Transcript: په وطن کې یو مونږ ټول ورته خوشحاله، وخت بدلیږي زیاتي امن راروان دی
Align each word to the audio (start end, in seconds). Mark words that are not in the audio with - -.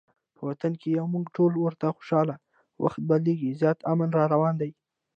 په 0.35 0.41
وطن 0.49 0.73
کې 0.81 0.89
یو 0.97 1.05
مونږ 1.13 1.25
ټول 1.35 1.51
ورته 1.57 1.85
خوشحاله، 1.95 2.35
وخت 2.83 2.99
بدلیږي 3.09 3.51
زیاتي 3.61 3.83
امن 3.93 4.09
راروان 4.19 4.55
دی 4.61 4.71